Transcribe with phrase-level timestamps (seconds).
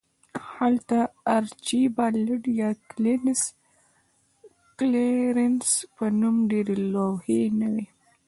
[0.53, 2.69] هلته د آرچیبالډ یا
[4.77, 7.85] کلیرنس په نوم ډیرې لوحې نه وې